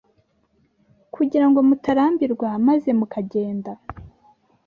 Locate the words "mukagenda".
2.99-3.71